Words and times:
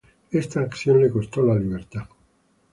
Esta 0.31 0.61
acción 0.61 0.99
le 0.99 1.11
costó 1.11 1.43
la 1.43 1.53
libertad. 1.59 2.09